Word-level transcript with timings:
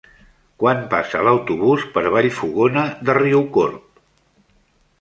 Quan 0.61 0.79
passa 0.93 1.21
l'autobús 1.27 1.85
per 1.97 2.03
Vallfogona 2.15 2.87
de 3.11 3.17
Riucorb? 3.21 4.05